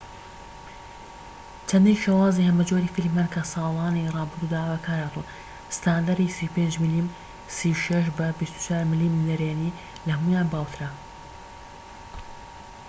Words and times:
چەندین 1.67 1.97
شێوازی 2.03 2.47
هەمەجۆری 2.49 2.93
فیلم 2.95 3.13
هەن 3.19 3.27
کە 3.33 3.41
لە 3.43 3.49
ساڵانی 3.53 4.11
ڕابردوودا 4.15 4.61
بەکارهاتوون. 4.71 5.29
ستاندەری 5.77 6.33
35 6.37 6.73
ملم 6.83 7.07
36 7.57 8.05
بە 8.17 8.27
24 8.41 8.83
ملم 8.91 9.13
نەرێنی 9.29 9.75
لە 10.05 10.09
هەموویان 10.17 10.47
باوترە‎ 10.53 10.89